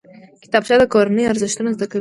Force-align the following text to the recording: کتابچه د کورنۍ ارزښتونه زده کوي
کتابچه 0.43 0.75
د 0.79 0.83
کورنۍ 0.93 1.23
ارزښتونه 1.27 1.69
زده 1.75 1.85
کوي 1.87 1.89